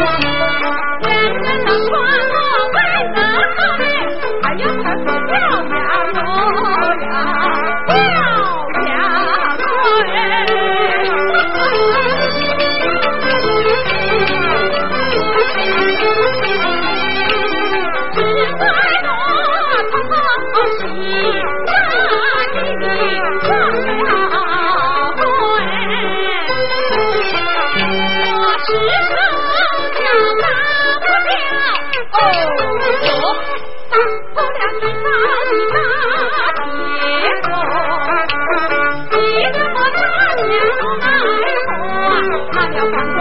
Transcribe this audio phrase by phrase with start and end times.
[0.00, 1.69] 原来。
[42.80, 43.19] 要赶快。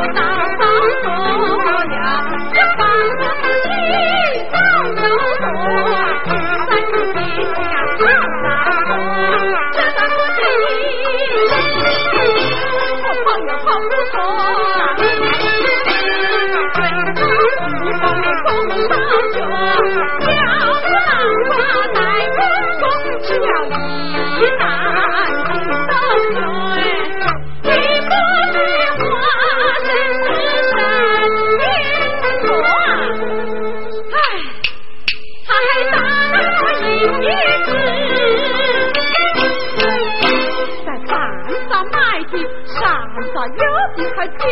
[44.27, 44.47] 雕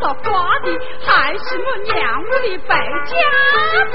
[0.00, 0.28] 着花
[0.60, 0.66] 的，
[1.04, 2.70] 还是我娘我的败
[3.06, 3.12] 家
[3.92, 3.94] 子。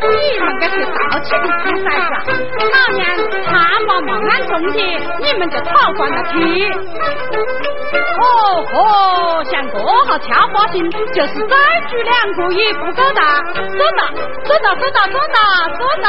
[0.00, 1.88] 你们这是盗窃的屠宰？
[5.50, 6.34] 就讨惯了去。
[8.20, 8.22] 哦
[8.72, 11.56] 吼，像这号掐花心，就是再
[11.88, 13.42] 举两个也不够大。
[13.54, 14.06] 走到，
[14.44, 15.38] 走到，走到，走到，
[15.78, 16.06] 走到。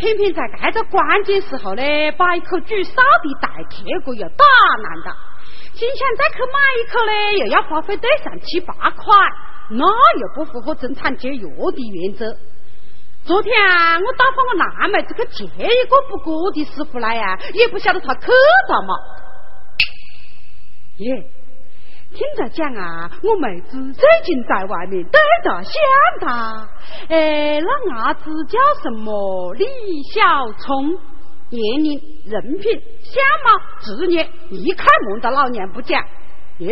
[0.00, 0.40] 偏偏在
[0.72, 1.82] 这个关键时候呢，
[2.16, 4.44] 把一口煮烧的代替过又大
[4.82, 5.14] 难的。
[5.74, 9.14] 心想再去买一口呢，又要花费得上七八块，
[9.68, 12.34] 那又不符合生产节约的原则。
[13.24, 18.26] 昨天啊我打发我腊妹子去借一个不过的师傅来呀，也不晓得他去
[18.68, 18.94] 咋嘛。
[20.96, 21.30] 耶。
[22.12, 25.72] 听着讲啊，我妹子最近在外面待着相
[26.20, 26.68] 当。
[27.08, 29.54] 哎，那伢子叫什么？
[29.54, 29.64] 李
[30.12, 30.98] 小聪，
[31.50, 36.04] 年龄、人品、相貌、职业，一看蒙着老娘不讲。
[36.58, 36.68] 耶，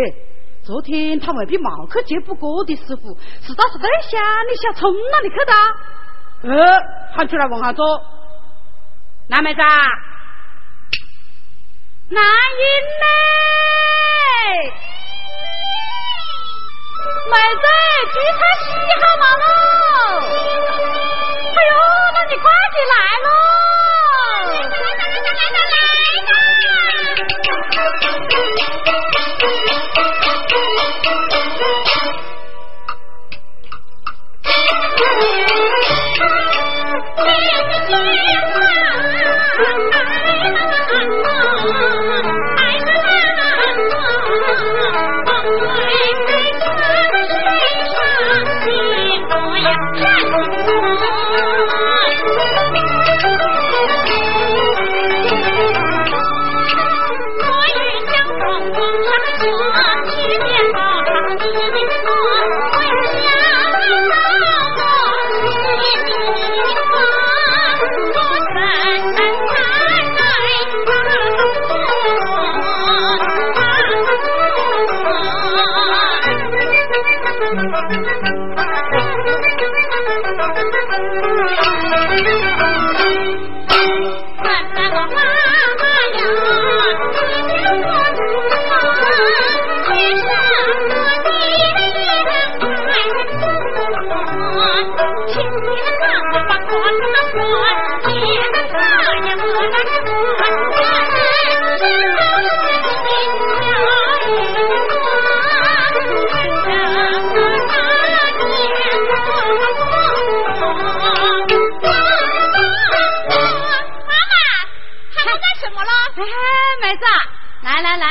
[0.65, 5.53] 昨天他未必没去接不过的师傅，是到是对象李小聪哪里去的？
[6.51, 6.81] 呃，
[7.15, 7.81] 喊出来问下子。
[9.29, 9.61] 男妹子，
[12.11, 12.25] 男音
[13.01, 14.73] 嘞？
[17.29, 17.65] 妹子，
[18.13, 18.69] 菊菜西
[19.01, 19.45] 好嘛喽？
[20.25, 21.73] 哎呦，
[22.15, 22.95] 那你快点来
[23.25, 23.29] 喽！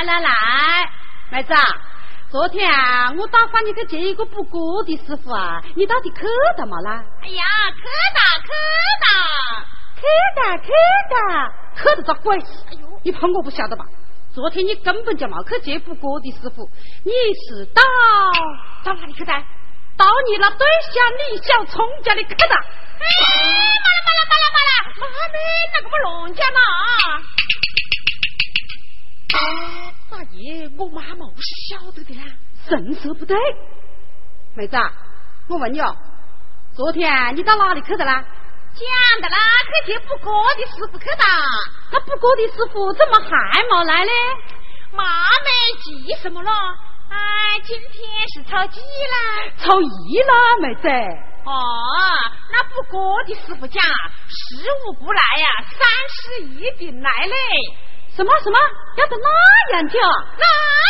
[0.07, 0.29] 来来，
[1.29, 1.53] 妹子
[2.31, 6.21] 昨天啊我打发你去接一个补锅的师傅啊，你到底去
[6.57, 7.03] 到没啦？
[7.21, 7.43] 哎呀，
[7.75, 7.83] 去
[8.15, 8.47] 到去
[9.03, 9.11] 到
[9.99, 10.01] 去
[10.37, 10.71] 到去
[11.11, 11.19] 到
[11.75, 12.37] 去得着鬼！
[12.39, 13.83] 哎呦，你怕我不晓得吧？
[14.33, 16.63] 昨天你根本就没去接补锅的师傅，
[17.03, 17.11] 你
[17.43, 17.83] 是到
[18.85, 19.33] 到哪里去的？
[19.97, 22.55] 到你那对象李小聪家里去的。
[22.55, 23.03] 哎，
[23.83, 24.71] 妈了妈了妈了妈了，
[25.03, 25.37] 妈的，
[25.75, 26.59] 那个不乱讲嘛！
[29.29, 32.23] 大爷，我妈妈是晓得的啦，
[32.67, 33.37] 神色不对。
[34.55, 34.77] 妹子，
[35.49, 35.95] 我问你哦，
[36.75, 38.23] 昨天你到哪里去的啦？
[38.73, 39.37] 讲的啦，
[39.85, 41.23] 去接卜哥的师傅去的。
[41.91, 44.11] 那卜哥的师傅怎么还没来呢？
[44.93, 45.49] 妈没
[45.81, 46.51] 急什么了？
[47.09, 47.17] 哎，
[47.63, 48.03] 今天
[48.33, 49.51] 是初几啦？
[49.57, 50.87] 初一啦，妹子。
[51.45, 51.53] 哦，
[52.51, 53.83] 那卜哥的师傅讲，
[54.27, 55.79] 十五不来呀，三
[56.13, 57.33] 十一定来嘞。
[58.17, 58.57] 什么什么
[58.97, 59.95] 要到那样去？
[60.39, 60.45] 那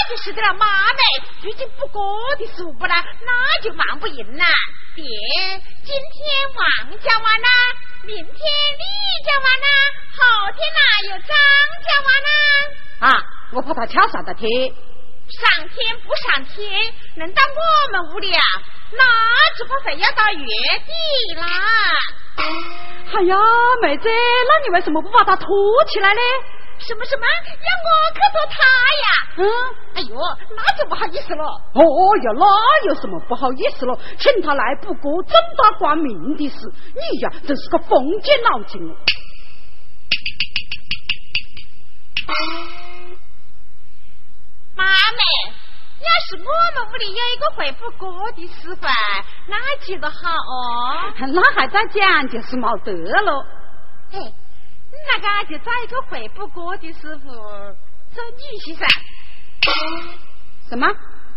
[0.09, 0.99] 就是的了，妈妹，
[1.41, 4.45] 最近不过的师傅不来，那就忙不赢了。
[4.95, 5.03] 爹，
[5.83, 6.23] 今天
[6.55, 7.47] 王家完了，
[8.05, 8.33] 明天李
[9.25, 9.67] 家完了，
[10.15, 10.79] 后天哪
[11.11, 11.35] 有张
[11.83, 13.11] 家完了。
[13.11, 13.21] 啊，
[13.51, 14.49] 我怕他敲上的天。
[15.27, 18.41] 上天不上天，轮到我们屋里啊，
[18.93, 19.03] 那
[19.57, 21.43] 就不会要到月底啦。
[22.37, 23.35] 哎呀，
[23.81, 25.45] 妹子，那你为什么不把他拖
[25.89, 26.21] 起来呢？
[26.79, 28.57] 什么什么要我去做他
[29.03, 29.07] 呀？
[29.37, 29.43] 嗯，
[29.95, 30.15] 哎呦，
[30.55, 31.43] 那就不好意思了。
[31.73, 31.81] 哦
[32.23, 32.45] 哟，那
[32.87, 33.99] 有什么不好意思了？
[34.17, 36.57] 请他来不过正大光明的事，
[36.95, 38.81] 你呀真是个封建脑筋。
[44.75, 45.53] 妈妹，
[45.99, 48.87] 要是我们屋里有一个会不过的师傅，
[49.47, 51.11] 那记得好哦。
[51.33, 53.45] 那还在讲就是没得了。
[54.11, 54.33] 嘿。
[55.05, 57.29] 那个就找一个会不过的师傅
[58.13, 58.85] 做女婿噻？
[60.69, 60.87] 什么？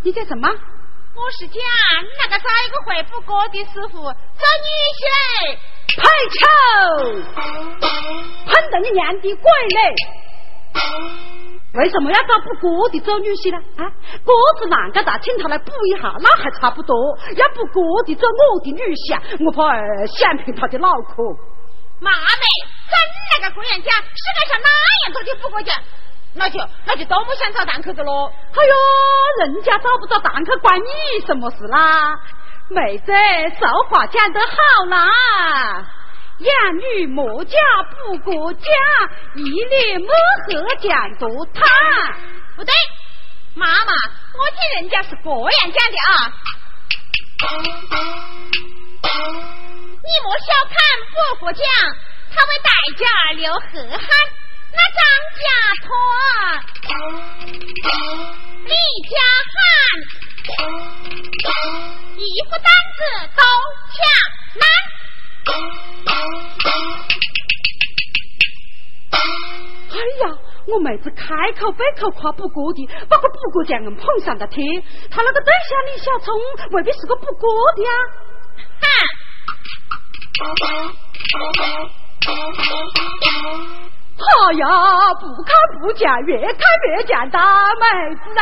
[0.03, 0.49] 你叫什么？
[0.49, 1.61] 我是讲
[2.23, 5.03] 那个找一个会不过的师傅做女婿。
[5.91, 6.47] 排球，
[8.47, 9.79] 碰到你娘的鬼嘞！
[11.75, 13.59] 为什么要找不过的做女婿呢？
[13.77, 13.91] 啊，
[14.23, 16.95] 个子啷个大，请他来补一下，那还差不多。
[17.35, 19.67] 要不过的做我的女婿啊，我怕
[20.07, 21.23] 想骗他的脑壳。
[21.99, 22.47] 妈妹，
[22.89, 22.95] 咱
[23.41, 25.73] 个姑娘家世界上哪样多的不过家？
[26.33, 28.31] 那就那就都不想找档口的喽。
[28.53, 32.15] 哎呦，人家找不着档口，关你什么事啦？
[32.69, 33.13] 妹子，
[33.59, 35.09] 俗话讲得好啦，
[36.39, 37.59] 养女莫嫁
[37.91, 38.69] 不过家，
[39.35, 40.09] 一年莫
[40.47, 41.67] 喝酱多汤。
[42.55, 42.73] 不对，
[43.57, 43.93] 妈妈，
[44.39, 46.33] 我听人家是这样讲的啊。
[50.03, 50.73] 你莫小看
[51.11, 51.65] 伯伯讲，
[52.31, 53.05] 他为代价
[53.37, 53.61] 流河
[53.91, 54.01] 汉，
[54.73, 55.01] 那张
[55.37, 55.45] 家
[55.83, 55.89] 托，
[58.65, 58.75] 李
[59.09, 59.15] 家
[59.53, 59.59] 汉，
[62.17, 62.99] 一副担子
[63.37, 63.43] 都
[63.97, 63.99] 抢
[64.61, 64.63] 难。
[69.91, 70.25] 哎呀，
[70.67, 71.27] 我妹子开
[71.59, 74.83] 口闭口夸不过的，把个不过匠人捧上了天。
[75.11, 76.35] 他那个对象李小聪
[76.73, 77.91] 未必是个不过的呀。
[78.81, 78.87] 哼！
[84.19, 84.67] 好呀，
[85.21, 86.49] 不看不讲，越看
[86.89, 87.41] 越讲大
[87.75, 88.41] 妹子嘞。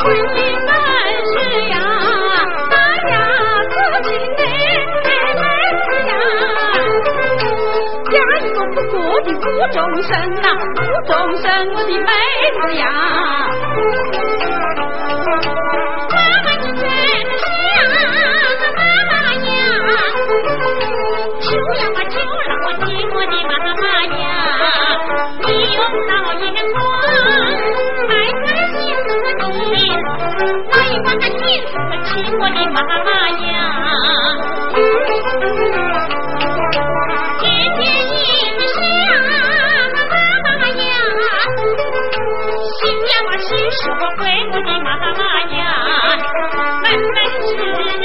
[0.00, 0.70] 婚姻难
[1.26, 1.32] 事
[1.68, 1.74] 呀，
[2.70, 2.74] 大
[3.08, 3.12] 呀
[3.64, 4.40] 子亲的
[5.04, 5.08] 妹
[5.84, 6.10] 子呀，
[8.12, 9.36] 嫁一个不过的无
[9.72, 12.08] 中生呐，无中生我的妹
[12.54, 12.82] 子呀。
[25.74, 26.76] 用老眼光
[28.08, 28.10] 看
[28.42, 30.08] 惯了世的罗密欧
[30.72, 31.20] 爱人
[31.72, 33.52] 中的妈妈呀
[37.40, 37.42] 天
[37.76, 38.20] 天吟
[38.58, 38.74] 诗
[39.12, 39.14] 啊
[39.94, 40.82] 妈妈呀
[42.78, 43.46] 心呀么是
[43.90, 44.20] 我回
[44.52, 45.04] 我的妈妈
[45.56, 45.58] 呀
[46.82, 48.02] 妹妹是针线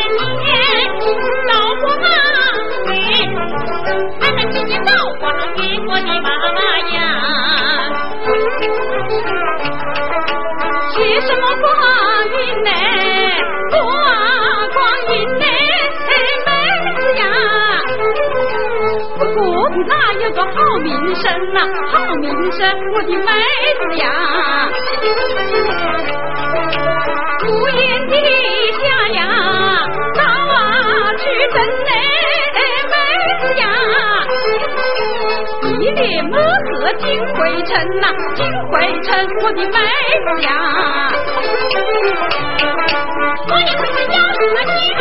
[1.81, 1.83] 过
[4.41, 4.89] 的眉毛
[5.19, 6.92] 哥哥你我的妈妈呀
[11.25, 11.65] 什么光
[12.29, 12.69] 阴呢？
[13.71, 13.73] 光
[14.73, 15.45] 光阴呢，
[16.45, 16.47] 妹
[16.95, 17.23] 子呀！
[19.17, 19.39] 不过
[19.69, 20.49] 的哪有个好
[20.83, 21.57] 名声呐、
[21.91, 22.59] 好名声，
[22.93, 23.21] 我的妹
[23.79, 24.05] 子呀！
[27.45, 28.13] 无言的
[28.81, 29.21] 下呀，
[36.99, 38.71] 金辉城呐、金辉
[39.03, 39.07] 城，
[39.43, 40.49] 我的妹子呀！
[43.45, 44.99] 我的闺女要什么机会，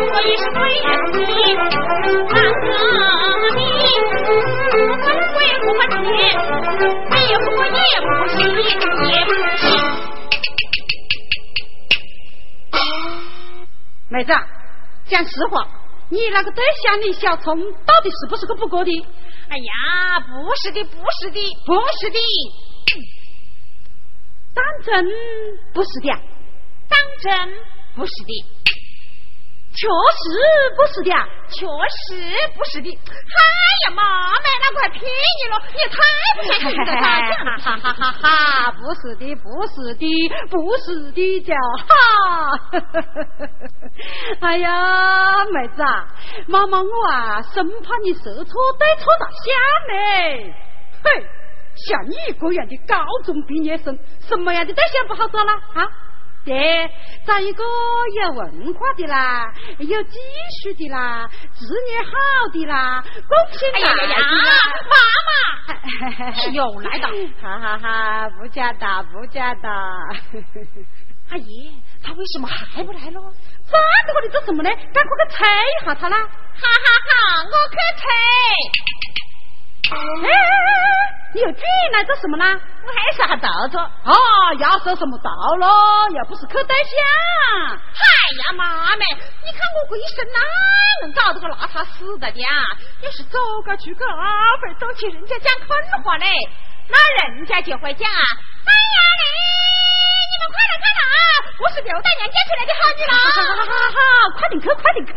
[0.00, 1.16] 我也是贵人的，
[2.32, 2.36] 那
[3.40, 3.58] 个你，
[4.70, 6.00] 不管贵不管钱，
[7.28, 7.70] 也不过也
[8.00, 8.38] 不行，
[9.08, 9.62] 也不行。
[14.08, 14.32] 妹子，
[15.08, 15.66] 讲实话，
[16.08, 19.06] 你那个对象李小聪到底是不是个不过的？
[19.50, 22.18] 哎呀，不是的，不是的，不是的，
[24.54, 25.04] 当真
[25.74, 26.08] 不是的，
[26.88, 27.30] 当真
[27.96, 28.44] 不是的，
[29.72, 30.22] 确实
[30.76, 31.24] 不是的呀。
[31.48, 32.16] 确实
[32.56, 32.90] 不是的。
[32.90, 33.40] 哎
[33.86, 35.96] 呀，妈妈，那快骗你了，你太
[36.36, 38.72] 不相信这个大象了，哈哈哈哈！
[38.72, 40.04] 不是的，不是的，
[40.50, 41.54] 不是的，叫
[41.88, 41.94] 哈！
[44.42, 46.06] 哎呀，妹子啊，
[46.46, 48.44] 妈妈我啊，生怕你说错
[48.78, 49.46] 对错咋想
[49.90, 50.54] 呢？
[51.02, 51.26] 嘿，
[51.88, 53.98] 像你这样的高中毕业生，
[54.28, 55.88] 什么样的对象不好找了啊？
[56.42, 56.90] 对，
[57.26, 60.18] 找一个有文化的啦，有技
[60.62, 62.10] 术的啦，职业好
[62.52, 64.14] 的啦，贡献哎呀呀呀大的
[64.48, 64.94] 啦，妈
[66.26, 67.08] 妈，你 又来了。
[67.42, 69.68] 哈哈哈，不假的，不假的。
[71.30, 73.32] 阿姨，他为什么还不来咯？
[73.70, 74.70] 站在这里做什么呢？
[74.70, 76.16] 赶快去催一下他啦！
[76.16, 78.02] 哈哈哈，我去催。
[79.90, 80.28] 哎，
[81.34, 82.46] 你又进来做什么啦？
[82.84, 83.78] 我还是还倒着。
[83.78, 84.14] 啊，
[84.58, 85.66] 要说什么倒了，
[86.10, 86.96] 又不是去对象。
[87.74, 88.04] 哎
[88.38, 88.64] 呀，妈
[88.96, 89.02] 们，
[89.44, 90.38] 你看我这一身哪
[91.02, 92.48] 能搞得个邋遢死的呀？
[93.02, 96.26] 要是走个去跟阿辈都去人家讲狠话嘞，
[96.88, 98.22] 那人家就会讲啊，
[98.66, 99.89] 哎呀嘞，你
[100.40, 101.12] 们快来啊，
[101.60, 103.60] 我是刘大娘嫁出来的好女哈哈哈郎。
[103.68, 104.00] 哈哈！
[104.38, 105.12] 快点去，快点去！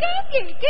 [0.00, 0.66] 给给给！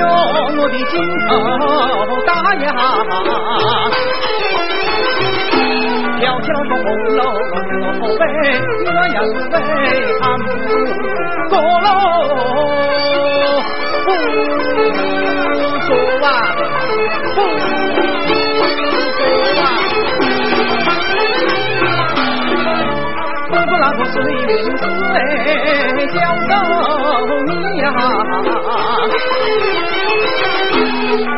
[0.00, 0.02] 哟，
[0.56, 0.92] 我的心
[1.28, 1.30] 头
[2.26, 2.64] 大呀。
[6.20, 6.84] 挑起了个红
[7.16, 8.22] 楼，落下了后背，
[8.84, 9.56] 我要是为
[10.20, 10.40] 他们
[11.48, 11.88] 过喽，
[14.04, 14.08] 不
[15.86, 15.88] 说
[16.22, 16.28] 啊，
[17.34, 17.38] 不
[24.12, 24.82] 水云子
[25.14, 25.16] 哎，
[26.14, 26.16] 小
[26.48, 26.50] 手
[27.46, 27.84] 你呀。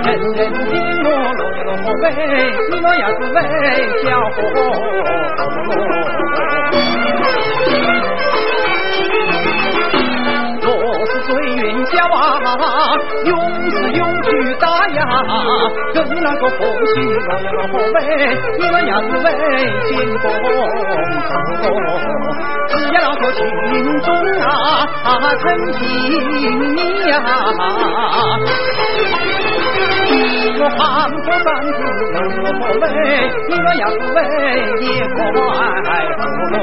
[0.05, 0.71] 人人听
[1.05, 2.05] 我落下了后背，
[2.71, 3.37] 你我也是喂
[4.03, 4.37] 小伙。
[12.53, 12.69] 小啊，
[13.25, 13.33] 永
[13.71, 14.29] 是永去
[14.61, 15.01] 打呀，
[15.95, 16.61] 跟那个婆
[16.93, 17.97] 媳落下了后背，
[18.59, 19.27] 你我要是为
[19.89, 19.91] 建
[20.21, 20.25] 功。
[22.69, 23.41] 只要那个群
[24.03, 24.07] 众
[24.43, 24.47] 啊，
[25.41, 25.43] 称
[25.75, 25.81] 心
[26.77, 26.79] 你
[27.09, 27.13] 呀。
[30.55, 30.79] 我喊
[31.11, 31.81] 破嗓子
[32.43, 32.85] 我不为，
[33.49, 34.19] 你我要是为
[34.83, 35.35] 也快活
[36.53, 36.55] 喽，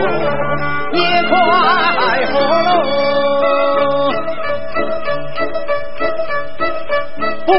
[0.94, 1.32] 也快
[2.32, 2.70] 活喽。
[7.50, 7.56] 不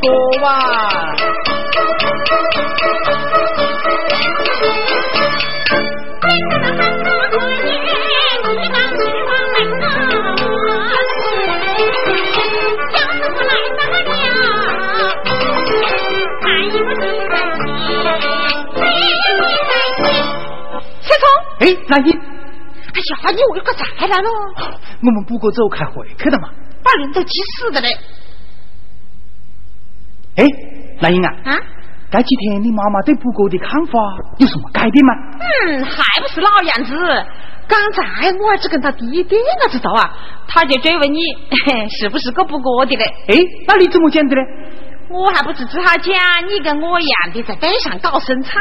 [0.00, 0.08] 过
[0.44, 0.50] 啊。
[21.60, 24.28] 哎，兰英，哎呀，你为个啥来了？
[25.02, 26.48] 我们不过走开会去的嘛。
[26.88, 27.88] 把人都急死的嘞！
[30.36, 30.44] 哎，
[31.00, 31.58] 兰英啊，啊，
[32.10, 33.92] 这几天你妈妈对补哥的看法
[34.38, 35.12] 有什么改变吗？
[35.38, 36.94] 嗯，还不是老样子。
[37.68, 40.16] 刚才我还只跟他提一点个知道啊，
[40.48, 41.20] 他就追问你
[42.00, 43.04] 是不是个补哥的嘞？
[43.28, 44.42] 哎，那你怎么讲的嘞？
[45.10, 46.14] 我还不是只好讲
[46.48, 48.60] 你跟我一样的在街上搞生产。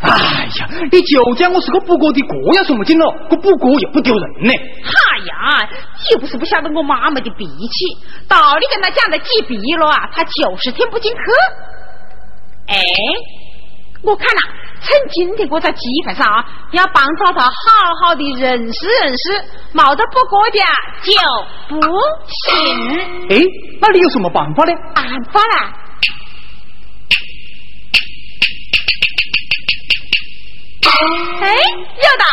[0.00, 3.06] 哎呀，你就讲我是个补锅的，这样什么劲了？
[3.30, 4.50] 我补锅又不丢人呢。
[4.52, 7.96] 哎呀，你又不是不晓得我妈妈的脾气，
[8.28, 11.18] 道理跟他讲了几遍了啊，他就是听不进去。
[12.66, 12.76] 哎，
[14.02, 14.40] 我看了，
[14.80, 17.50] 趁今天我在机会上啊，要帮找他好
[18.02, 20.58] 好的认识认识，冒得不过的
[21.02, 21.12] 就
[21.68, 21.80] 不
[22.26, 22.98] 行。
[23.30, 23.40] 哎，
[23.80, 24.72] 那你有什么办法呢？
[24.92, 25.72] 办法啦？
[31.40, 31.46] 哎，
[32.02, 32.24] 要的。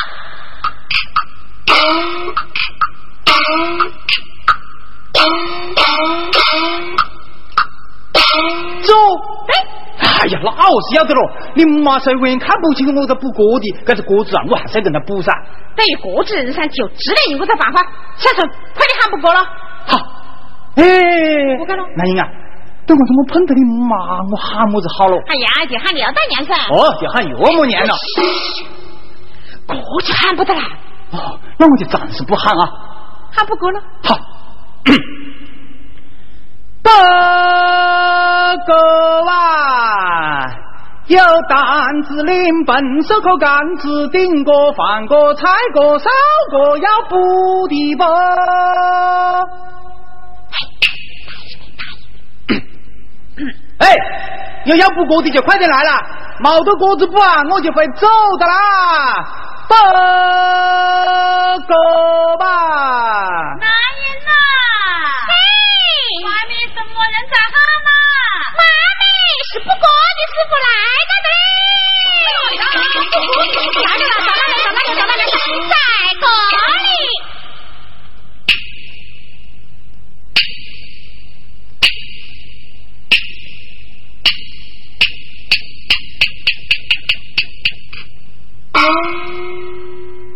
[8.84, 8.94] 走。
[9.48, 9.54] 哎，
[10.00, 11.20] 哎呀，那我是要得了。
[11.56, 15.32] 你妈谁为看不起我这补锅的，这是锅子啊，我还是要跟他补噻。
[15.76, 17.82] 等于锅子人噻，就只能用我这办法。
[18.18, 18.46] 小陈，
[18.76, 19.44] 快点喊不过了。
[19.88, 19.98] 好。
[20.76, 20.84] 哎，
[21.60, 21.84] 我看了。
[21.98, 22.28] 兰英啊，
[22.88, 23.96] 等我怎么碰到你妈，
[24.32, 25.16] 我喊么子好了？
[25.28, 26.56] 哎呀，就喊廖大娘噻。
[26.74, 27.94] 哦，就喊岳母娘了。
[29.68, 30.62] 过就喊不得了。
[31.12, 32.70] 哦，那我就暂时不喊啊。
[33.32, 33.80] 喊不过了。
[34.04, 34.18] 好。
[36.84, 36.90] 不
[38.66, 38.76] 过
[39.30, 40.50] 啊，
[41.08, 46.10] 有担子拎，笨手可杆子顶过，饭过菜过烧
[46.50, 48.04] 过，要补的不？
[53.82, 53.94] 哎，
[54.66, 55.92] 有要补锅的就快点来了，
[56.44, 58.08] 冇得锅子补啊，我就会走
[58.40, 58.54] 的啦。
[59.68, 59.76] 不
[61.66, 61.76] 过
[62.38, 62.46] 吧。
[63.58, 64.32] 男人呐，
[65.30, 65.32] 嘿，
[66.26, 67.56] 外面什么人在喊
[67.88, 67.90] 呐？
[68.58, 68.62] 妈
[69.00, 69.04] 咪
[69.52, 70.68] 是补锅的师傅来
[71.10, 71.40] 了的嘞。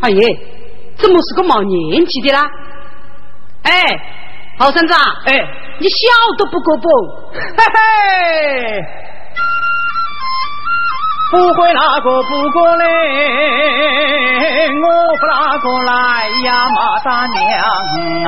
[0.06, 0.22] 哎爷，
[0.98, 2.48] 怎么是个冒年纪的啦？
[3.64, 3.72] 哎，
[4.60, 5.34] 好孙子啊，哎，
[5.80, 5.96] 你小
[6.38, 6.88] 都不过不？
[7.34, 7.40] 嘿
[7.74, 8.86] 嘿，
[11.32, 12.86] 不会那个不过嘞，
[14.78, 14.86] 我
[15.18, 15.92] 不那个来
[16.46, 17.34] 呀，马大娘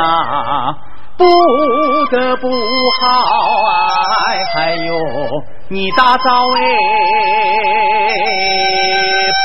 [0.04, 0.74] 啊，
[1.16, 1.24] 不
[2.10, 2.50] 得不
[3.02, 3.06] 好
[4.26, 4.92] 哎，还有
[5.70, 6.58] 你大早哎，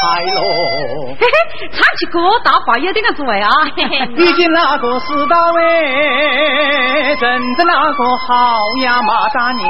[0.02, 0.42] 拍喽。
[1.20, 3.48] 嘿嘿，唱起歌大话有点个滋味啊！
[3.76, 9.64] 嘿嘿已经那个世道哎，真的那个好呀，马大娘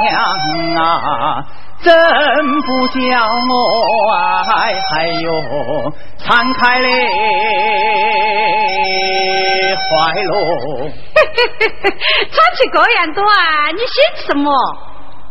[0.75, 1.45] 啊，
[1.83, 1.93] 真
[2.61, 2.99] 不叫
[3.49, 4.17] 我哎，
[4.91, 5.29] 嗨哟
[6.17, 6.89] 敞开嘞，
[9.75, 10.31] 坏喽！
[12.31, 13.69] 唱起歌样多啊！
[13.71, 14.51] 你姓什么？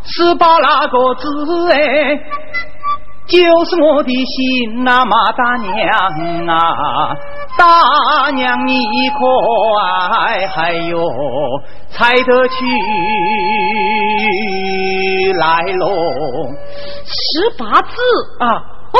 [0.04, 1.78] 十八那个字哎，
[3.32, 5.72] 就是我的心呐、马大娘
[6.46, 7.16] 啊，
[7.56, 7.64] 大
[8.32, 8.76] 娘你
[9.08, 9.16] 可
[9.80, 11.00] 爱，还有
[11.88, 12.54] 猜得去
[15.38, 15.88] 来喽
[17.06, 17.96] 十八字。
[18.40, 18.44] 啊
[18.92, 18.98] 哦，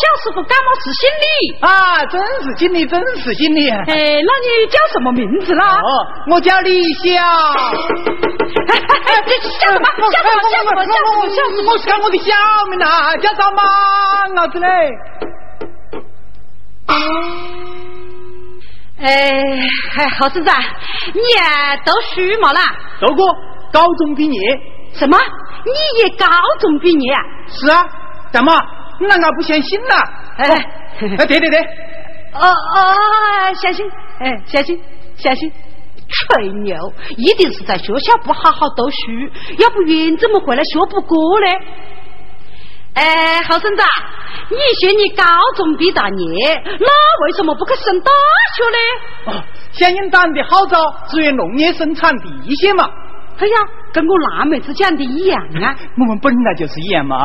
[0.00, 1.58] 小师傅感冒是姓李。
[1.60, 3.70] 啊，真是经理，真是经理。
[3.70, 5.76] 哎，那你叫什么名字啦？
[5.76, 7.22] 哦，我叫李笑。
[8.68, 8.72] 哎
[9.06, 9.86] 哎，这叫什么？
[10.10, 10.42] 叫什么？
[10.50, 10.84] 叫什么？
[10.84, 11.28] 叫什么？
[11.28, 11.72] 叫什么？
[11.72, 12.34] 我是看我的小
[12.70, 14.68] 名呐，叫赵莽老子嘞。
[18.98, 19.30] 哎，
[19.98, 20.56] 哎，好孙子啊，
[21.14, 21.40] 你也
[21.84, 22.60] 读书嘛啦？
[23.00, 23.24] 读过
[23.72, 24.60] 高中毕业。
[24.94, 25.16] 什么？
[25.64, 26.26] 你也高
[26.58, 27.22] 中毕业啊？
[27.46, 27.86] 是啊，
[28.32, 28.52] 怎么？
[29.02, 29.96] 你难道不相信呐？
[30.36, 30.48] 哎，
[31.18, 31.58] 哎，对对对，
[32.34, 33.84] 哦哦，相信，
[34.20, 34.80] 哎，相信，
[35.16, 35.52] 相信。
[36.08, 36.76] 吹牛，
[37.16, 38.96] 一定是在学校不好好读书，
[39.58, 41.46] 要不然怎么回来学不过呢？
[42.94, 43.88] 哎，好孙子啊，
[44.50, 45.24] 你说你高
[45.56, 48.10] 中毕大业，那为什么不去升大
[48.54, 49.38] 学呢？
[49.38, 52.86] 哦，想因长得好找，只愿农业生产第一线嘛。
[53.38, 53.54] 哎呀，
[53.94, 55.74] 跟我腊妹子讲的一样啊！
[55.98, 57.24] 我们本来就是一样嘛。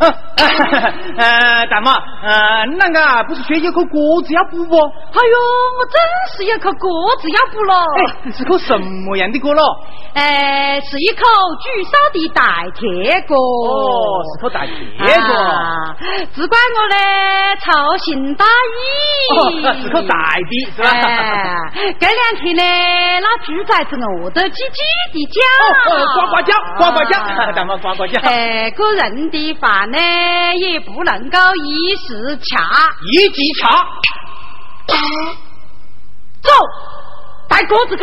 [0.00, 0.08] 呃，
[1.18, 4.74] 呃，大妈，呃，那个不是说有口果子要补不？
[4.76, 5.36] 哎呦，
[5.78, 6.00] 我真
[6.36, 6.88] 是有口果
[7.20, 7.74] 子要补了。
[8.24, 9.62] 哎，是口什么样的果了？
[10.14, 11.22] 哎，是一口
[11.60, 13.36] 煮烧的大铁锅。
[13.36, 15.06] 哦，是口大铁锅。
[16.34, 18.48] 只怪我嘞粗心大意。
[19.36, 20.88] 哦，是口大的，是吧？
[20.88, 22.62] 哎，这两天呢，
[23.20, 24.80] 那猪崽子饿得叽叽
[25.12, 25.38] 的叫。
[25.92, 27.20] 哦，呱呱叫，呱呱叫，
[27.52, 28.18] 大妈呱呱叫。
[28.22, 29.89] 哎，个人的饭。
[29.90, 29.98] 呢，
[30.56, 33.68] 也不能够一时掐，一级掐。
[36.42, 36.50] 走，
[37.48, 38.02] 带鸽子去。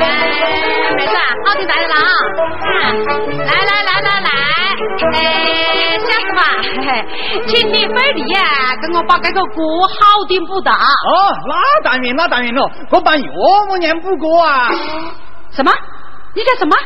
[0.00, 1.12] 哎，妹子，
[1.44, 2.94] 好听带的了啊！
[3.46, 4.28] 来来来来来，
[5.12, 6.40] 哎，小师傅，
[7.46, 8.40] 请你费力啊，
[8.80, 10.72] 给我把这个锅好点补到。
[10.72, 13.30] 哦，那当然，那当然了，我帮岳
[13.68, 14.70] 母娘补锅啊。
[15.50, 15.70] 什么？
[16.32, 16.76] 你干什么？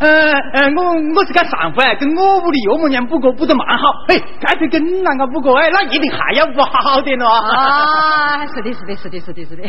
[0.00, 0.08] 呃
[0.54, 0.82] 呃，我
[1.14, 7.26] 我是干上回跟我屋里岳母娘补锅补得蛮好，嘿，干脆跟那个补锅，哎，那一定还要补好点了。
[7.28, 9.62] 啊，是的，是的，是的，是的，是的。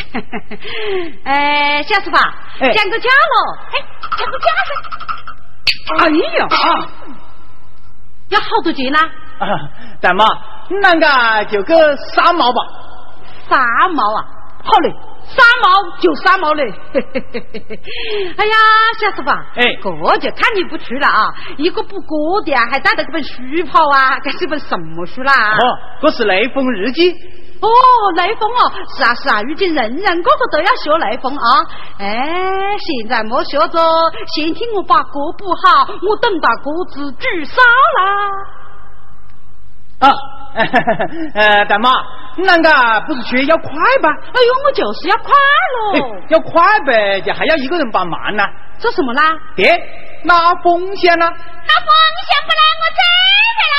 [1.26, 3.36] 哎，小师傅，讲个价喽，
[3.72, 3.86] 哎，
[4.18, 4.72] 讲个价噻。
[6.00, 6.88] 哎呀，啊，
[8.32, 9.00] 要好多钱呢？
[9.40, 9.70] 啊，
[10.02, 10.26] 大妈，
[10.82, 12.60] 那个就个三毛吧。
[13.48, 13.60] 三
[13.94, 14.26] 毛啊，
[14.64, 14.94] 好嘞。
[15.24, 18.56] 三毛就三毛嘞， 哎呀，
[19.00, 21.34] 小师傅，哎，这就看你不出了啊！
[21.58, 23.42] 一个不过的啊，还带着这本书
[23.72, 25.32] 跑啊，这是本什么书啦？
[25.54, 27.14] 哦，这是雷锋日记。
[27.62, 27.68] 哦，
[28.18, 31.62] 雷锋哦，是啊是啊，如今人人个个都要学雷锋啊！
[32.00, 33.80] 哎，现在莫学着，
[34.36, 37.62] 先听我把歌补好，我等到锅子煮烧
[37.98, 38.04] 啦。
[40.00, 40.12] 啊。
[41.34, 41.90] 呃，大妈，
[42.36, 42.70] 你那个
[43.08, 43.72] 不是说要快
[44.04, 44.10] 吧？
[44.12, 45.96] 哎呦，我就是要快喽！
[46.28, 48.44] 要快呗，就还要一个人帮忙呢。
[48.78, 49.32] 做什么啦？
[49.56, 49.72] 爹，
[50.26, 51.26] 拿风险呢？
[51.26, 53.02] 拿风险不来，我真
[53.56, 53.76] 回来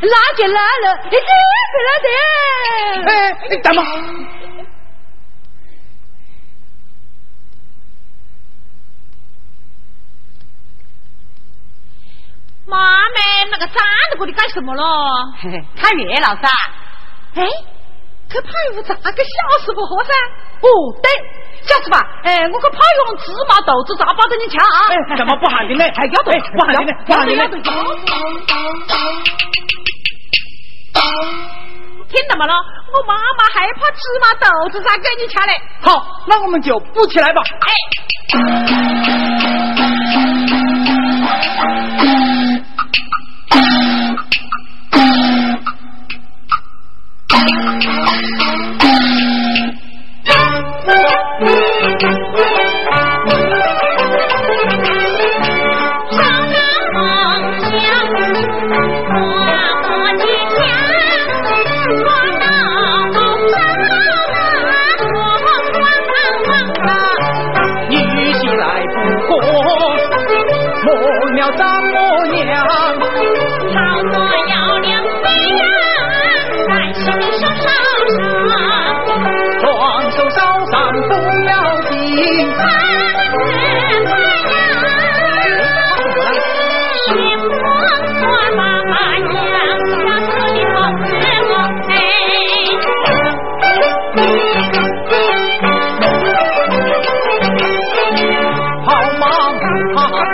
[0.00, 0.08] 的。
[0.08, 1.20] 那就来了，你真
[1.72, 2.08] 回来的。
[3.10, 3.12] 哎，
[3.62, 3.82] 大妈。
[12.66, 14.82] 妈们，那个站在这里干什么了？
[15.76, 16.48] 看月老噻。
[17.34, 17.42] 哎，
[18.30, 20.12] 去派屋咋个小师傅喝噻？
[20.62, 20.68] 哦，
[21.02, 21.10] 对，
[21.62, 24.86] 小师傅，哎，我去派用芝麻豆子咋包着你吃啊？
[24.88, 25.84] 哎，怎么不喊你呢？
[25.96, 27.42] 还要得，不喊你呢，不喊的呢。
[32.08, 32.54] 听到没了？
[32.92, 35.52] 我妈妈还怕芝麻豆子沙给你吃嘞。
[35.80, 37.40] 好，那我们就补起来吧。
[37.60, 37.72] 哎。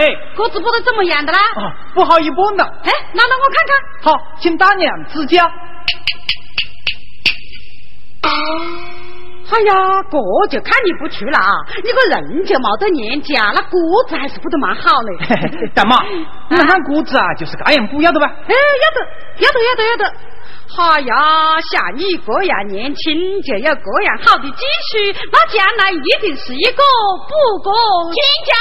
[0.00, 1.38] 哎，锅子剥得怎么样的啦？
[1.38, 2.64] 啊，不好一剥呢。
[2.84, 3.76] 哎，拿来我看看。
[4.00, 5.44] 好，请大娘指教。
[9.52, 10.16] 哎呀，这
[10.48, 11.52] 就看你不出了啊！
[11.84, 15.68] 你个人就没得年纪啊，那锅子还是不得蛮好嘞。
[15.74, 15.98] 大妈，
[16.48, 18.26] 你看锅子啊，就是这样补要得吧？
[18.46, 19.00] 哎，要得，
[19.44, 20.04] 要得，要得，要得。
[20.78, 26.82] 哎呀，像你这样年轻，就有这样好的技术，那将来一定是一个
[27.28, 27.74] 不过
[28.14, 28.54] 天家。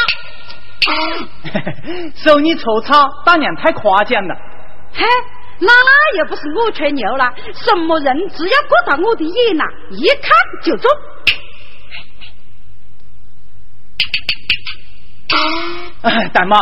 [2.15, 4.35] 手你粗糙，大娘太夸奖了。
[4.93, 5.05] 嘿，
[5.59, 10.29] 那又不是我吹牛了，什么人只要过到我的眼呐，一看
[10.63, 10.89] 就中。
[16.01, 16.57] 哎 大妈，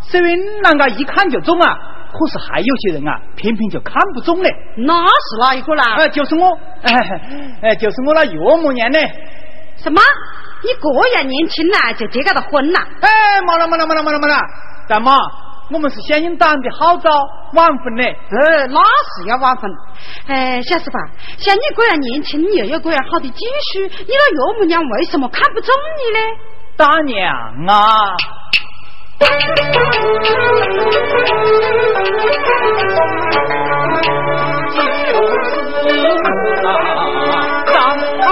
[0.00, 0.30] 虽然
[0.62, 1.76] 啷个一看就中啊，
[2.12, 4.50] 可是还有些人啊，偏偏就看不中嘞。
[4.78, 5.96] 那是哪一个啦？
[5.96, 6.58] 呃，就是我，
[7.62, 8.98] 哎，就是我那岳母娘呢。
[9.82, 10.00] 什么？
[10.62, 12.78] 你这样年轻呐，就结个的婚呐？
[13.00, 14.38] 哎，没了没了没了没了没了！
[14.88, 15.16] 大妈，
[15.70, 17.10] 我们是响应党的号召
[17.54, 18.14] 晚婚嘞。
[18.30, 19.70] 呃，那是要晚婚。
[20.26, 20.98] 哎，小师傅，
[21.38, 26.20] 像你这样年轻又有这样好的技术，你那岳母娘为什么看不中你呢？
[26.76, 27.32] 大娘
[27.68, 28.16] 啊！
[29.20, 29.26] 就
[35.66, 35.96] 是
[36.66, 37.49] 啊，
[37.90, 38.30] 让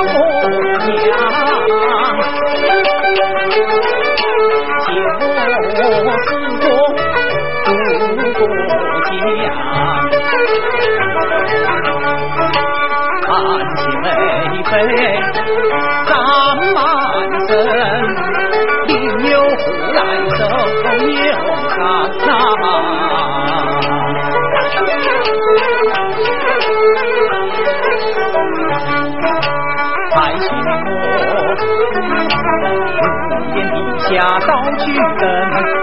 [31.61, 34.09] 我屋檐底下
[34.47, 34.83] 到去
[35.19, 35.23] 等，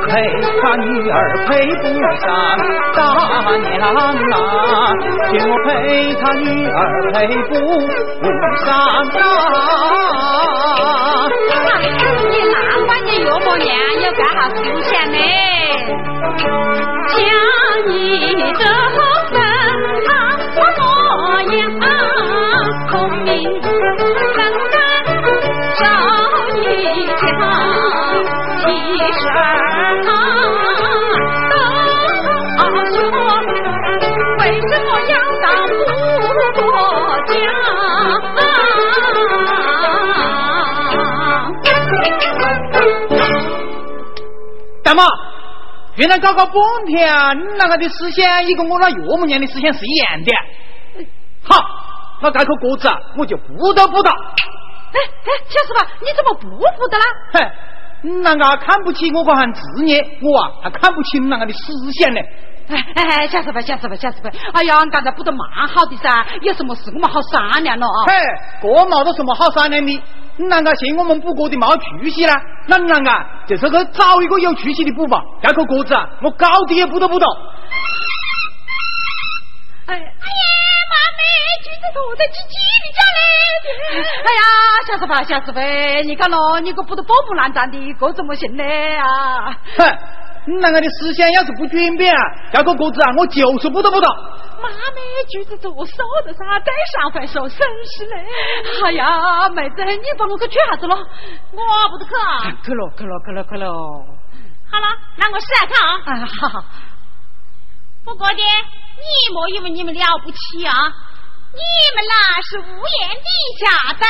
[0.08, 0.10] 陪
[0.62, 1.14] 他女儿
[1.48, 1.50] 配
[1.82, 1.84] 不
[2.22, 2.24] 上
[2.96, 2.98] 大
[3.58, 4.36] 娘啊，
[5.30, 5.70] 请我陪
[6.16, 6.78] 他女儿
[7.12, 7.16] 配
[7.50, 7.52] 不
[8.66, 8.68] 上
[9.20, 9.24] 啊！
[12.30, 13.68] 你难怪你岳母娘
[14.02, 15.18] 有干好思想呢，
[17.10, 17.16] 像
[17.88, 17.94] 你
[18.54, 19.38] 这份
[20.08, 20.12] 啊
[20.78, 20.80] 模
[21.56, 21.60] 样，
[22.90, 22.92] 聪
[23.24, 23.28] 明
[23.62, 24.40] 能
[24.72, 24.76] 干，
[25.78, 25.84] 少
[26.56, 26.58] 一
[27.06, 27.20] 条，
[28.60, 28.64] 其
[29.14, 29.40] 实儿
[30.06, 30.10] 都
[32.94, 32.96] 说，
[34.40, 36.64] 为什么要当不过
[37.28, 37.34] 家？
[44.84, 45.02] 大妈，
[45.96, 46.54] 原来搞搞半
[46.86, 46.96] 天，
[47.40, 50.32] 你那个的思想，也跟我那岳母娘的思想是一样的。
[51.44, 51.60] 好，
[52.22, 54.12] 那这颗果子啊，我就不得不到。
[54.96, 57.06] 哎哎，小师傅，你怎么不服的啦？
[57.34, 57.36] 嘿，
[58.04, 62.20] 你那个看不起我这行职业，我啊还看不起你那个的思想呢。
[62.68, 68.00] 哎哎，小师傅，小师傅，小师傅，哎呀，刚才不得蛮好的噻，有什么事我们好商量了啊？
[68.08, 68.14] 嘿，
[68.62, 70.04] 这没得什么好商量的。
[70.38, 72.34] 你啷个嫌我们补锅的没出息呢？
[72.68, 75.22] 那你啷个就是去找一个有出息的补吧？
[75.42, 77.28] 这个锅子啊，我高低也补都补到。
[79.86, 80.12] 哎哎呀，
[83.96, 84.42] 哎呀，
[84.88, 85.60] 小师傅，小师傅，
[86.08, 88.64] 你看咯，你个不得破破烂烂的，这怎么行呢
[88.98, 89.54] 啊？
[89.78, 89.98] 哼，
[90.48, 92.14] 你那个的思想要是不转变，
[92.52, 94.08] 这颗锅子啊，我就是不得不得。
[94.62, 98.26] 妈咪，橘子做瘦的噻，再上回说省事嘞。
[98.86, 100.98] 哎呀，妹子，你帮我去取啥子咯？
[101.52, 102.52] 我不得去啊。
[102.64, 104.06] 去咯，去咯，去咯，去咯。
[104.72, 105.92] 好了，那我试下看啊。
[106.06, 106.64] 啊，好。
[108.04, 110.74] 不过的，你莫以为你们了不起啊！
[111.56, 111.64] 你
[111.96, 112.14] 们那
[112.44, 113.64] 是屋檐底下
[113.96, 114.04] 等，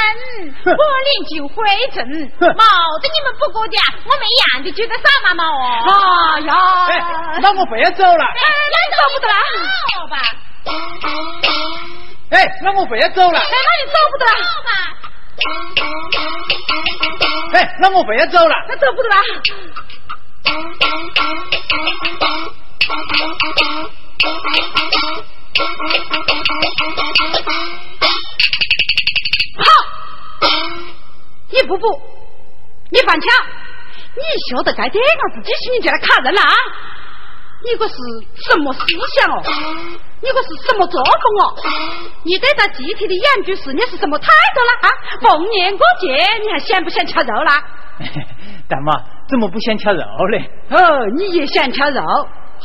[0.66, 1.54] 我临近回
[1.94, 2.02] 镇，
[2.42, 2.66] 毛
[3.02, 5.54] 得你们不过的，我们一样的觉得傻嘛嘛哦。
[6.36, 6.50] 哎呀，
[6.88, 6.92] 哎，
[7.42, 8.26] 那我不要走了。
[8.26, 8.42] 哎，
[8.74, 9.36] 那走不得了。
[9.94, 10.18] 好吧。
[12.32, 13.40] 哎，那我不要走了。
[13.40, 14.32] 哎，那你走不得了。
[14.44, 14.70] 好吧。
[17.54, 18.56] 哎，那我不要走了。
[18.68, 19.16] 那走不得了。
[29.58, 29.64] 好，
[31.50, 31.86] 你不补，
[32.92, 33.30] 你翻墙，
[34.16, 36.54] 你晓得该点个子几十年就来卡人了啊？
[37.64, 37.96] 你个是
[38.50, 38.80] 什么思
[39.16, 39.42] 想哦？
[40.22, 41.56] 你个是什么作风哦？
[42.24, 44.92] 你对待集体的养猪事，你是什么态度了啊？
[45.22, 46.08] 逢年过节
[46.44, 47.64] 你还想不想吃肉啦？
[48.68, 48.92] 大妈
[49.30, 50.50] 怎么不想吃肉嘞？
[50.72, 52.02] 哦，你也想吃肉？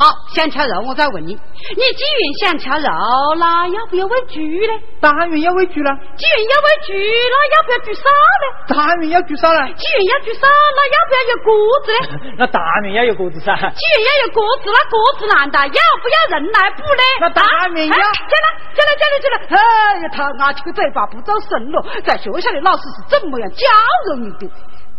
[0.01, 2.89] 好，想吃肉，我再问你，你既然想吃肉，
[3.37, 4.73] 那要不要喂猪呢？
[4.99, 5.93] 当然要喂猪了。
[6.17, 8.45] 既然要喂猪，那要不要猪少呢？
[8.73, 9.61] 当然要猪少了。
[9.77, 11.53] 既然要猪少，那要不要有锅
[11.85, 12.33] 子呢？
[12.41, 13.53] 那当然要有锅子噻。
[13.53, 17.03] 既然要有锅子，那锅子难道要不要人来补呢？
[17.21, 17.93] 那当然要。
[17.93, 19.37] 进来，进来，进来，进来！
[19.53, 23.67] 哎呀，他阿这个嘴巴不走神了，在学校里老师是怎么样教
[24.15, 24.49] 育你的？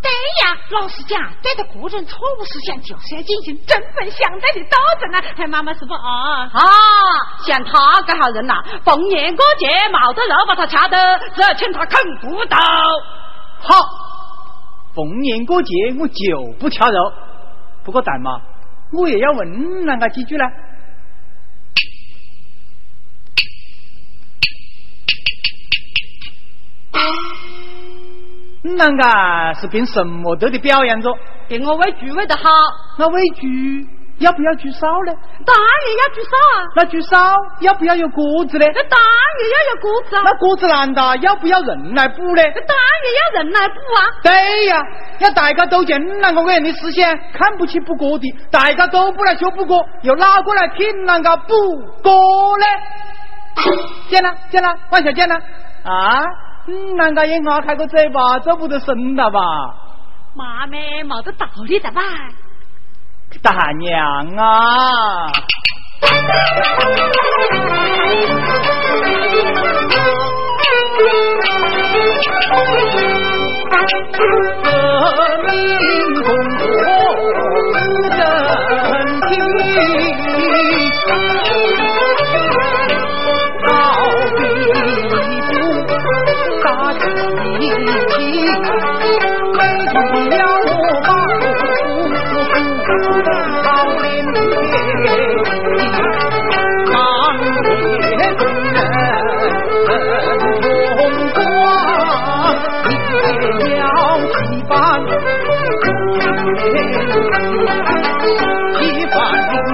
[0.03, 0.11] 对
[0.43, 5.35] 呀，老实讲，对待个人错误思想就是要进行针锋相对的斗争啊！
[5.38, 6.43] 哎，妈妈是不啊？
[6.53, 6.61] 啊，
[7.47, 12.59] 像他这号人呐，逢年过节冇得肉把他掐的，只要请他啃骨头。
[13.61, 13.79] 好，
[14.93, 17.12] 逢年过节我就不掐肉。
[17.85, 18.41] 不过大妈，
[18.93, 19.49] 我也要问
[19.85, 20.45] 啷个几句呢？
[28.77, 31.11] 啷个是凭什么得的表扬着？
[31.49, 32.43] 凭我喂猪喂得好。
[32.99, 33.47] 那喂猪
[34.19, 35.13] 要不要猪少呢？
[35.45, 35.67] 当然
[36.01, 36.65] 要猪少啊。
[36.77, 37.17] 那猪少
[37.61, 38.67] 要不要有锅子呢？
[38.75, 39.11] 那当然
[39.51, 40.23] 要有锅子啊。
[40.25, 42.43] 那锅子难的，要不要人来补呢？
[42.43, 44.01] 那当然要人来补啊。
[44.23, 44.83] 对呀，
[45.19, 51.55] 要大家都见啷个伟人的思想，看不起补锅的，大家都不来学补锅，又哪个来听啷个补
[52.03, 52.67] 锅呢？
[54.09, 55.35] 见了见了，万小见了
[55.85, 56.23] 啊。
[56.66, 59.40] 嗯，啷个也牙开个嘴巴，这不得生了吧？
[60.35, 62.01] 妈咪，冇得道理的吧？
[63.42, 65.33] 大娘啊！
[74.62, 74.68] 革
[75.42, 75.51] 命
[76.14, 76.25] 中
[76.59, 76.64] 国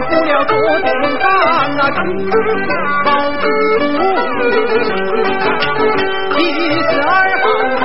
[0.09, 0.89] 不了多简
[1.21, 1.67] 上啊，
[2.31, 2.35] 只
[3.05, 3.07] 好
[3.41, 3.45] 赌。
[6.35, 6.37] 七
[6.81, 7.09] 十二
[7.43, 7.45] 行
[7.81, 7.85] 好。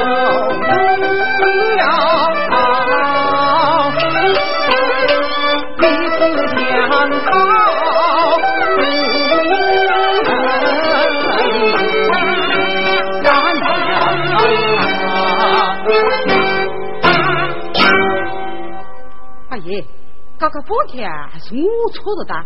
[20.43, 22.43] 搞个半天还是我错了哒。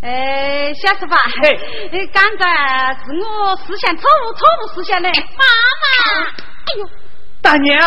[0.00, 1.20] 哎，小师傅，哎，
[2.10, 5.10] 刚才是我思想错误，错误思想嘞。
[5.10, 5.44] 妈
[5.82, 6.88] 妈，哎呦，
[7.42, 7.78] 大娘，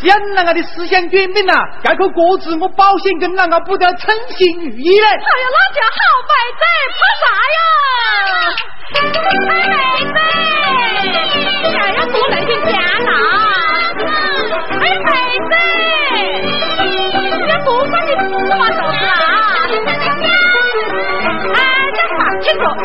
[0.00, 1.52] 只要啷个的思想转变了，
[1.84, 5.06] 这口锅子我保险跟啷个不得称心如意嘞。
[5.06, 5.20] 哎呀，
[5.52, 6.64] 那叫好白菜，
[6.96, 7.60] 怕啥呀？
[9.46, 9.52] 白
[10.14, 10.16] 菜，
[11.78, 12.72] 还要多来点钱
[13.04, 13.12] 呐。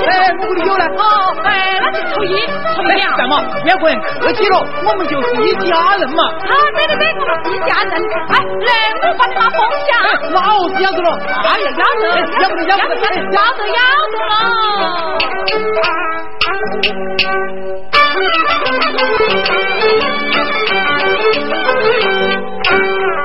[0.07, 0.85] 哎，我屋里有了。
[0.85, 1.01] 哦，
[1.43, 2.35] 哎，那就初一，
[2.75, 3.17] 初一了。
[3.17, 3.41] 干嘛？
[3.65, 6.23] 两个人客气了，我们就是一家人嘛。
[6.47, 7.91] 好，对对对，我们是一家人。
[8.29, 8.33] 哎，
[8.65, 8.69] 来，
[9.07, 9.89] 我把你拿风箱。
[10.31, 11.09] 老子要得了。
[11.43, 12.03] 哎呀，要得，
[12.41, 12.95] 要不得，要不得，
[13.31, 13.79] 要得，要
[14.11, 14.33] 得了。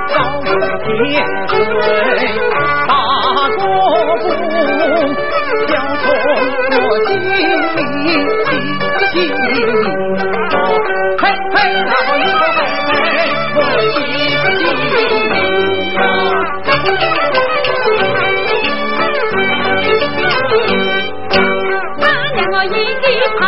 [0.08, 0.14] 早
[0.84, 0.90] 天
[1.48, 1.52] 水
[2.86, 2.90] 大
[3.56, 3.60] 过步。
[6.70, 9.14] 我心里的心，
[11.18, 11.56] 嘿嘿，
[11.90, 12.58] 老一个嘿
[12.88, 13.18] 嘿，
[13.54, 13.58] 我
[13.90, 14.16] 心里
[21.98, 22.02] 那
[22.32, 22.66] 年我一
[23.02, 23.06] 地
[23.38, 23.40] 盘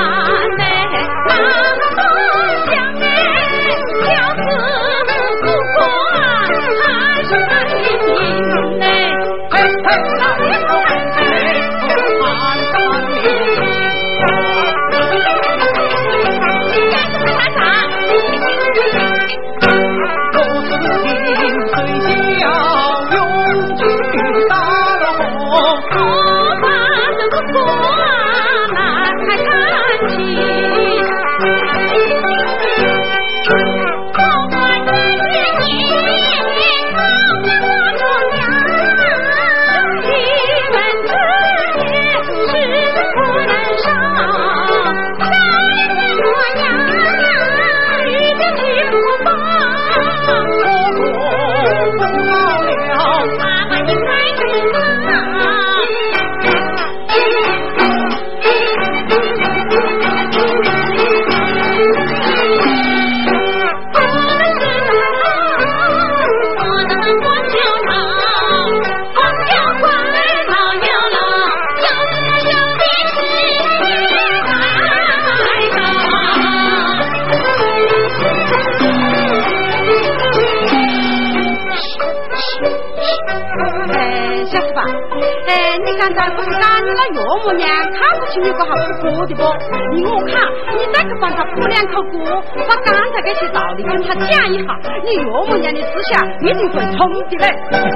[86.16, 89.42] 哎，你刚才不是讲你那岳母娘看不起你个还不过的不？
[89.94, 90.40] 你我看，
[90.76, 97.52] 你再去帮他补两口锅，把刚才这些道理跟他讲一下，你岳母娘的思想一定会通的嘞。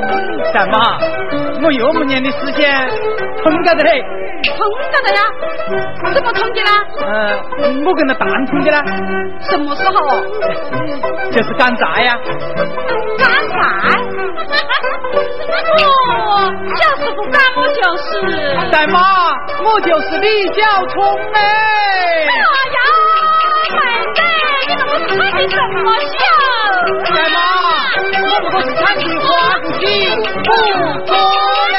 [0.52, 0.98] 干嘛？
[1.62, 2.88] 我岳母娘的思想
[3.42, 4.02] 通个的嘞。
[4.44, 4.58] 碰
[4.92, 5.20] 到的呀，
[6.14, 6.70] 怎么碰的啦？
[7.00, 7.06] 呃，
[7.84, 8.84] 我跟他单碰的啦。
[9.50, 9.92] 什么时候？
[11.30, 12.16] 就是干才呀。
[13.18, 13.56] 干才？
[15.78, 15.84] 哦
[16.18, 16.22] 哈！
[16.26, 16.30] 我
[16.76, 18.08] 小时候干我就是？
[18.70, 18.96] 大妈，
[19.64, 20.56] 我就是李小
[20.88, 20.96] 聪
[21.34, 21.36] 哎。
[21.40, 22.30] 哎
[22.76, 22.78] 呀，
[23.70, 23.76] 妹
[24.14, 24.18] 妹，
[24.68, 25.84] 你怎么穿的这么
[26.14, 26.18] 像？
[27.14, 27.36] 大妈，
[28.22, 29.26] 我不过是穿的黄
[29.80, 29.84] 金
[30.44, 30.48] 不
[31.06, 31.10] 裤
[31.72, 31.76] 嘞。